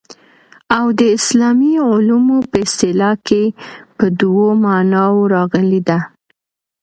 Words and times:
او 0.77 0.85
د 0.99 1.01
اسلامي 1.17 1.73
علومو 1.87 2.37
په 2.49 2.57
اصطلاح 2.65 3.15
کي 3.27 3.43
په 3.97 4.05
دوو 4.19 4.47
معناوو 4.63 5.29
راغلې 5.35 5.81
ده. 5.89 5.99